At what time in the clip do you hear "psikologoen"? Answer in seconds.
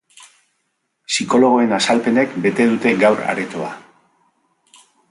1.11-1.75